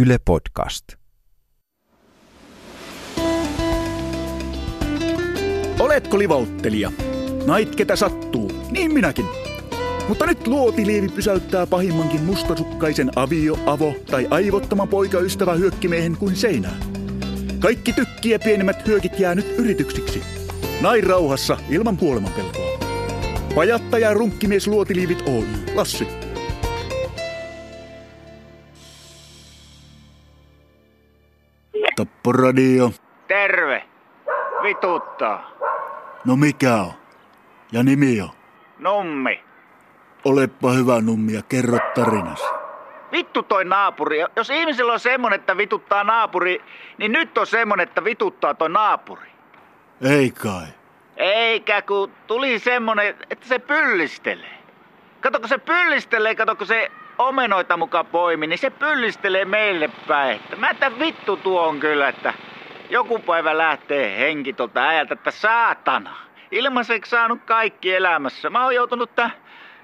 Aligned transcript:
Yle 0.00 0.18
Podcast. 0.24 0.84
Oletko 5.78 6.18
livauttelija? 6.18 6.92
Nait 7.46 7.76
ketä 7.76 7.96
sattuu, 7.96 8.52
niin 8.70 8.94
minäkin. 8.94 9.24
Mutta 10.08 10.26
nyt 10.26 10.46
luotiliivi 10.46 11.08
pysäyttää 11.08 11.66
pahimmankin 11.66 12.22
mustasukkaisen 12.22 13.10
avio, 13.16 13.58
avo 13.66 13.94
tai 14.10 14.26
aivottoman 14.30 14.88
poikaystävä 14.88 15.54
hyökkimiehen 15.54 16.16
kuin 16.16 16.36
seinää. 16.36 16.76
Kaikki 17.58 17.92
tykkiä 17.92 18.38
pienemmät 18.38 18.86
hyökit 18.86 19.20
jää 19.20 19.34
nyt 19.34 19.58
yrityksiksi. 19.58 20.22
Nain 20.80 21.04
rauhassa 21.04 21.56
ilman 21.70 21.96
kuolemanpelkoa. 21.96 22.78
Pajattaja 23.54 24.14
runkkimies 24.14 24.66
luotiliivit 24.66 25.22
Oy. 25.26 25.46
Lassi. 25.74 26.17
Tapporadio. 31.98 32.90
Terve. 33.28 33.84
Vituttaa. 34.62 35.50
No 36.24 36.36
mikä 36.36 36.74
on? 36.74 36.92
Ja 37.72 37.82
nimi 37.82 38.20
on? 38.20 38.28
Nummi. 38.78 39.44
Olepa 40.24 40.72
hyvä 40.72 41.00
nummi 41.00 41.32
ja 41.32 41.42
kerro 41.42 41.78
tarinasi. 41.94 42.44
Vittu 43.12 43.42
toi 43.42 43.64
naapuri. 43.64 44.18
Jos 44.36 44.50
ihmisellä 44.50 44.92
on 44.92 45.00
semmonen, 45.00 45.40
että 45.40 45.56
vituttaa 45.56 46.04
naapuri, 46.04 46.62
niin 46.98 47.12
nyt 47.12 47.38
on 47.38 47.46
semmonen, 47.46 47.88
että 47.88 48.04
vituttaa 48.04 48.54
toi 48.54 48.70
naapuri. 48.70 49.30
Ei 50.02 50.30
kai. 50.30 50.66
Eikä 51.16 51.82
kun 51.82 52.12
tuli 52.26 52.58
semmonen, 52.58 53.14
että 53.30 53.48
se 53.48 53.58
pyllistelee. 53.58 54.58
Kato 55.20 55.40
kun 55.40 55.48
se 55.48 55.58
pyllistelee, 55.58 56.34
kato 56.34 56.56
kun 56.56 56.66
se 56.66 56.90
omenoita 57.18 57.76
muka 57.76 58.04
poimi, 58.04 58.46
niin 58.46 58.58
se 58.58 58.70
pyllistelee 58.70 59.44
meille 59.44 59.90
päin. 60.08 60.40
Mä 60.56 60.70
että 60.70 60.98
vittu 60.98 61.36
tuo 61.36 61.66
on 61.66 61.80
kyllä, 61.80 62.08
että 62.08 62.34
joku 62.90 63.18
päivä 63.18 63.58
lähtee 63.58 64.18
henki 64.18 64.52
tuolta 64.52 64.80
äältä, 64.80 65.14
että 65.14 65.30
saatana. 65.30 66.16
Ilmaiseksi 66.50 67.10
saanut 67.10 67.40
kaikki 67.44 67.94
elämässä. 67.94 68.50
Mä 68.50 68.64
oon 68.64 68.74
joutunut 68.74 69.14
tää 69.14 69.30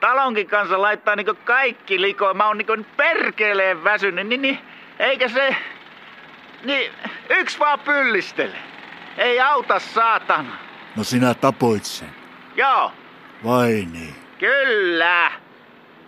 talonkin 0.00 0.46
kanssa 0.46 0.82
laittaa 0.82 1.16
niinku 1.16 1.34
kaikki 1.44 2.00
likoon. 2.00 2.36
Mä 2.36 2.46
oon 2.46 2.58
niinku 2.58 2.76
perkeleen 2.96 3.84
väsynyt, 3.84 4.26
niin, 4.26 4.42
niin 4.42 4.58
eikä 4.98 5.28
se... 5.28 5.56
Niin, 6.64 6.92
yksi 7.30 7.58
vaan 7.58 7.80
pyllistelee. 7.80 8.62
Ei 9.18 9.40
auta 9.40 9.78
saatana. 9.78 10.52
No 10.96 11.04
sinä 11.04 11.34
tapoit 11.34 11.84
sen. 11.84 12.08
Joo, 12.56 12.92
Vai 13.44 13.86
niin? 13.92 14.14
Kyllä. 14.38 15.32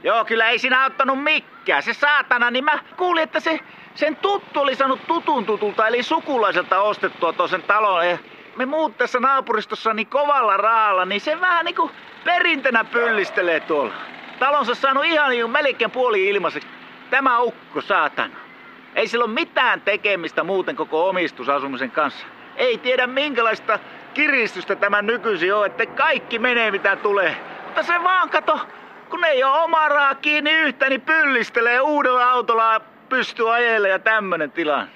Joo, 0.04 0.24
kyllä 0.24 0.48
ei 0.48 0.58
siinä 0.58 0.82
auttanut 0.82 1.22
mikään. 1.22 1.82
Se 1.82 1.94
saatana, 1.94 2.50
niin 2.50 2.64
mä 2.64 2.78
kuulin, 2.96 3.22
että 3.22 3.40
se, 3.40 3.60
sen 3.94 4.16
tuttu 4.16 4.60
oli 4.60 4.76
saanut 4.76 5.06
tutun 5.06 5.46
tutulta, 5.46 5.88
eli 5.88 6.02
sukulaiselta 6.02 6.80
ostettua 6.80 7.32
toisen 7.32 7.62
talon. 7.62 8.08
Ja 8.08 8.18
me 8.56 8.66
muut 8.66 8.98
tässä 8.98 9.20
naapuristossa 9.20 9.94
niin 9.94 10.06
kovalla 10.06 10.56
rahalla, 10.56 11.04
niin 11.04 11.20
se 11.20 11.40
vähän 11.40 11.64
niinku 11.64 11.90
perintönä 12.24 12.84
pyllistelee 12.84 13.60
tuolla. 13.60 13.94
Talonsa 14.38 14.74
saanut 14.74 15.04
ihan 15.04 15.30
niin 15.30 15.50
melkein 15.50 15.90
puoli 15.90 16.28
ilmaiseksi. 16.28 16.68
Tämä 17.10 17.40
ukko, 17.40 17.80
saatana. 17.80 18.36
Ei 18.94 19.08
sillä 19.08 19.24
ole 19.24 19.32
mitään 19.32 19.80
tekemistä 19.80 20.44
muuten 20.44 20.76
koko 20.76 21.08
omistusasumisen 21.08 21.90
kanssa. 21.90 22.26
Ei 22.56 22.78
tiedä 22.78 23.06
minkälaista 23.06 23.78
kiristystä 24.14 24.76
tämä 24.76 25.02
nykyisin 25.02 25.54
on, 25.54 25.66
että 25.66 25.86
kaikki 25.86 26.38
menee 26.38 26.70
mitä 26.70 26.96
tulee. 26.96 27.36
Mutta 27.64 27.82
se 27.82 28.02
vaan 28.02 28.30
kato, 28.30 28.60
kun 29.14 29.24
ei 29.24 29.44
ole 29.44 29.58
oma 29.58 29.88
rahaa 29.88 30.14
kiinni 30.14 30.52
yhtä, 30.52 30.88
niin 30.88 31.00
pyllistelee 31.00 31.80
uudella 31.80 32.30
autolla 32.30 32.80
pystyy 33.08 33.54
ajelemaan 33.54 33.90
ja 33.90 33.98
tämmönen 33.98 34.52
tilanne. 34.52 34.92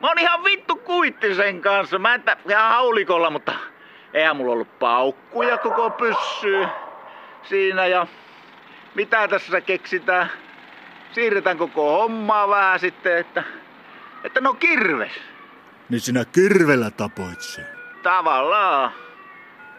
Mä 0.00 0.08
oon 0.08 0.18
ihan 0.18 0.44
vittu 0.44 0.76
kuitti 0.76 1.34
sen 1.34 1.60
kanssa. 1.60 1.98
Mä 1.98 2.14
entä 2.14 2.36
ihan 2.48 2.70
haulikolla, 2.70 3.30
mutta 3.30 3.52
eihän 4.14 4.36
mulla 4.36 4.52
ollut 4.52 4.78
paukkuja 4.78 5.58
koko 5.58 5.90
pyssyy 5.90 6.66
siinä 7.42 7.86
ja 7.86 8.06
mitä 8.94 9.28
tässä 9.28 9.60
keksitään. 9.60 10.30
Siirretään 11.12 11.58
koko 11.58 11.98
hommaa 11.98 12.48
vähän 12.48 12.80
sitten, 12.80 13.18
että, 13.18 13.42
että 14.24 14.40
no 14.40 14.54
kirves. 14.54 15.12
Niin 15.88 16.00
sinä 16.00 16.24
kirvellä 16.24 16.90
tapoit 16.90 17.40
sen. 17.40 17.66
Tavallaan. 18.02 18.92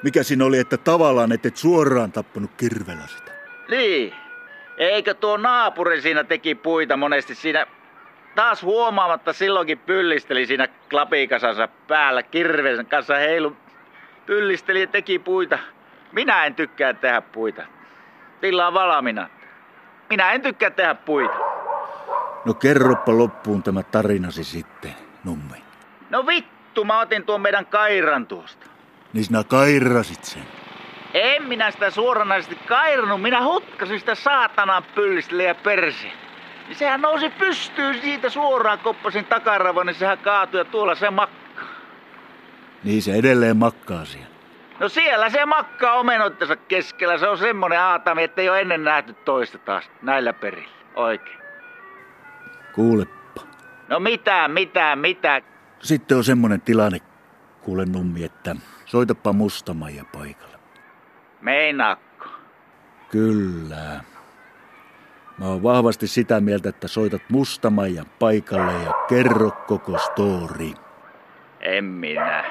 Mikä 0.03 0.23
siinä 0.23 0.45
oli, 0.45 0.59
että 0.59 0.77
tavallaan 0.77 1.31
et 1.31 1.45
et 1.45 1.57
suoraan 1.57 2.11
tappanut 2.11 2.51
kirvellä 2.57 3.07
sitä? 3.07 3.34
Niin. 3.69 4.13
Eikö 4.77 5.13
tuo 5.13 5.37
naapuri 5.37 6.01
siinä 6.01 6.23
teki 6.23 6.55
puita 6.55 6.97
monesti 6.97 7.35
siinä 7.35 7.67
taas 8.35 8.63
huomaamatta 8.63 9.33
silloinkin 9.33 9.79
pyllisteli 9.79 10.45
siinä 10.45 10.67
klapikasansa 10.89 11.67
päällä 11.87 12.23
kirveen 12.23 12.85
kanssa 12.85 13.15
heilu. 13.15 13.57
Pyllisteli 14.25 14.81
ja 14.81 14.87
teki 14.87 15.19
puita. 15.19 15.59
Minä 16.11 16.45
en 16.45 16.55
tykkää 16.55 16.93
tehdä 16.93 17.21
puita. 17.21 17.65
Tilla 18.41 18.67
on 18.67 18.73
valmiina. 18.73 19.29
Minä 20.09 20.31
en 20.31 20.41
tykkää 20.41 20.69
tehdä 20.69 20.95
puita. 20.95 21.35
No 22.45 22.53
kerroppa 22.53 23.17
loppuun 23.17 23.63
tämä 23.63 23.83
tarinasi 23.83 24.43
sitten, 24.43 24.93
nummi. 25.23 25.63
No 26.09 26.27
vittu, 26.27 26.85
mä 26.85 26.99
otin 26.99 27.23
tuon 27.23 27.41
meidän 27.41 27.65
kairan 27.65 28.27
tuosta. 28.27 28.65
Niin 29.13 29.25
sinä 29.25 29.43
kairasit 29.43 30.23
sen. 30.23 30.43
En 31.15 31.43
minä 31.43 31.71
sitä 31.71 31.89
suoranaisesti 31.89 32.55
kairannut, 32.55 33.21
minä 33.21 33.43
hutkasin 33.43 33.99
sitä 33.99 34.15
saatanan 34.15 34.83
pyllistelijä 34.95 35.55
perse. 35.55 36.07
Niin 36.67 36.75
sehän 36.75 37.01
nousi 37.01 37.29
pystyyn 37.29 38.01
siitä 38.01 38.29
suoraan 38.29 38.79
koppasin 38.79 39.25
takaravon, 39.25 39.85
niin 39.85 39.95
sehän 39.95 40.17
kaatui 40.17 40.59
ja 40.59 40.65
tuolla 40.65 40.95
se 40.95 41.09
makkaa. 41.09 41.67
Niin 42.83 43.01
se 43.01 43.13
edelleen 43.13 43.57
makkaa 43.57 44.05
siellä. 44.05 44.27
No 44.79 44.89
siellä 44.89 45.29
se 45.29 45.45
makkaa 45.45 45.93
omenoittensa 45.93 46.55
keskellä, 46.55 47.17
se 47.17 47.27
on 47.27 47.37
semmonen 47.37 47.79
aatami, 47.79 48.23
että 48.23 48.41
ei 48.41 48.49
ole 48.49 48.61
ennen 48.61 48.83
nähty 48.83 49.13
toista 49.13 49.57
taas 49.57 49.91
näillä 50.01 50.33
perillä. 50.33 50.75
Oikein. 50.95 51.39
Kuuleppa. 52.73 53.41
No 53.87 53.99
mitä, 53.99 54.47
mitä, 54.47 54.95
mitä? 54.95 55.41
Sitten 55.79 56.17
on 56.17 56.23
semmonen 56.23 56.61
tilanne, 56.61 56.99
kuule 57.61 57.85
nummi, 57.85 58.23
että 58.23 58.55
soitapa 58.85 59.33
Mustamaija 59.33 60.05
paikalle. 60.13 60.54
Meinaakko? 61.45 62.25
Kyllä. 63.11 64.03
Mä 65.37 65.45
oon 65.45 65.63
vahvasti 65.63 66.07
sitä 66.07 66.41
mieltä, 66.41 66.69
että 66.69 66.87
soitat 66.87 67.21
Mustamaijan 67.29 68.05
paikalle 68.19 68.83
ja 68.83 68.93
kerro 69.07 69.51
koko 69.67 69.97
story. 69.97 70.71
En 71.59 71.85
minä. 71.85 72.43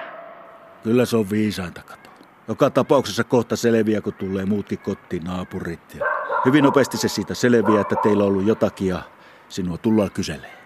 Kyllä 0.82 1.04
se 1.04 1.16
on 1.16 1.30
viisainta 1.30 1.82
kato. 1.82 2.10
Joka 2.48 2.70
tapauksessa 2.70 3.24
kohta 3.24 3.56
selviää, 3.56 4.00
kun 4.00 4.14
tulee 4.14 4.44
muutkin 4.44 4.78
kotiin 4.78 5.24
naapurit. 5.24 5.94
Ja 5.94 6.06
hyvin 6.44 6.64
nopeasti 6.64 6.96
se 6.96 7.08
siitä 7.08 7.34
selviää, 7.34 7.80
että 7.80 7.96
teillä 8.02 8.24
on 8.24 8.28
ollut 8.28 8.46
jotakin 8.46 8.88
ja 8.88 9.02
sinua 9.48 9.78
tullaan 9.78 10.10
kyselemään. 10.10 10.58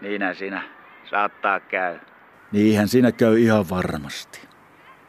Niinä 0.00 0.34
siinä 0.34 0.62
saattaa 1.10 1.60
käydä. 1.60 2.00
Niinhän 2.52 2.88
siinä 2.88 3.12
käy 3.12 3.38
ihan 3.38 3.70
varmasti. 3.70 4.55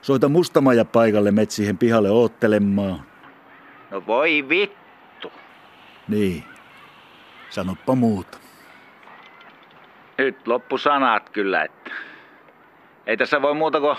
Soita 0.07 0.29
Mustamaja 0.29 0.85
paikalle, 0.85 1.31
met 1.31 1.51
siihen 1.51 1.78
pihalle 1.78 2.09
oottelemaan. 2.12 3.03
No 3.91 4.06
voi 4.07 4.45
vittu. 4.50 5.31
Niin. 6.07 6.44
Sanoppa 7.50 7.95
muuta. 7.95 8.38
Nyt 10.18 10.47
loppu 10.47 10.78
sanat 10.78 11.29
kyllä, 11.29 11.63
että 11.63 11.91
ei 13.06 13.18
tässä 13.18 13.41
voi 13.41 13.53
muuta 13.53 13.79
kuin 13.79 13.97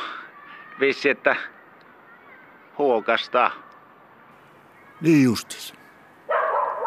vissi, 0.80 1.08
että 1.08 1.36
huokasta. 2.78 3.50
Niin 5.00 5.24
justis. 5.24 5.74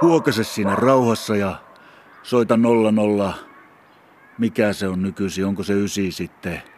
Huokase 0.02 0.44
siinä 0.44 0.76
rauhassa 0.76 1.36
ja 1.36 1.56
soita 2.24 2.58
nolla 2.58 2.92
nolla. 2.92 3.34
Mikä 4.38 4.74
se 4.74 4.88
on 4.88 5.02
nykyisin, 5.02 5.46
onko 5.46 5.64
se 5.64 5.74
ysi 5.74 6.12
sitten? 6.12 6.71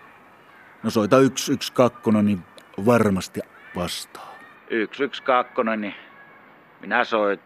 No 0.83 0.89
soita 0.89 1.19
yksi, 1.19 1.53
yksi 1.53 1.74
kakkonen, 1.74 2.25
niin 2.25 2.44
varmasti 2.85 3.39
vastaa. 3.75 4.35
Yksi, 4.69 5.03
yksi, 5.03 5.24
kakkonen, 5.24 5.81
niin 5.81 5.95
minä 6.81 7.03
soit. 7.03 7.39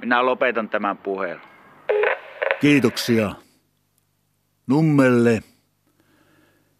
Minä 0.00 0.26
lopetan 0.26 0.68
tämän 0.68 0.96
puhelun. 0.96 1.40
Kiitoksia. 2.60 3.34
Nummelle. 4.66 5.42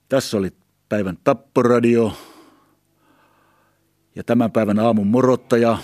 Tässä 0.09 0.37
oli 0.37 0.51
päivän 0.89 1.19
tapporadio. 1.25 2.13
Ja 4.15 4.25
tämän 4.25 4.53
päivän 4.53 4.79
aamun 4.79 5.07
morottaja. 5.07 5.79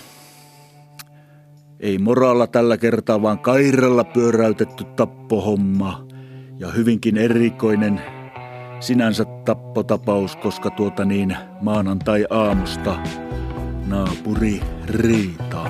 Ei 1.79 1.97
moralla 1.97 2.47
tällä 2.47 2.77
kertaa, 2.77 3.21
vaan 3.21 3.39
kairalla 3.39 4.03
pyöräytetty 4.03 4.83
tappohomma. 4.83 6.07
Ja 6.59 6.67
hyvinkin 6.71 7.17
erikoinen 7.17 8.14
sinänsä 8.79 9.25
tappotapaus, 9.25 10.35
koska 10.35 10.69
tuota 10.69 11.05
niin 11.05 11.37
maanantai-aamusta 11.61 12.99
naapuri 13.85 14.61
riita. 14.87 15.65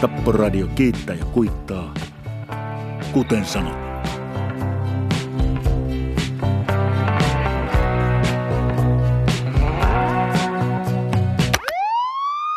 Tapporadio 0.00 0.66
kiittää 0.66 1.14
ja 1.14 1.24
kuittaa, 1.24 1.94
kuten 3.12 3.44
sanottu. 3.44 3.84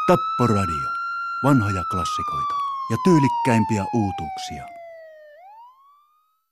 Tapporadio. 0.07 0.89
Vanhoja 1.43 1.83
klassikoita 1.91 2.53
ja 2.91 2.97
tyylikkäimpiä 3.03 3.85
uutuuksia. 3.93 4.76